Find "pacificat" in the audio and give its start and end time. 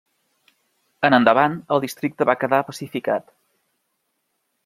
2.71-3.31